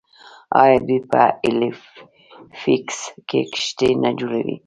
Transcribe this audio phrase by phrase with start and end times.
[0.61, 4.57] آیا دوی په هیلیفیکس کې کښتۍ نه جوړوي؟